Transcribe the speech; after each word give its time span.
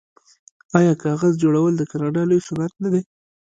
آیا 0.77 0.93
کاغذ 1.03 1.33
جوړول 1.43 1.73
د 1.77 1.81
کاناډا 1.91 2.23
لوی 2.29 2.39
صنعت 2.47 2.73
نه 2.83 2.89
دی؟ 2.93 3.01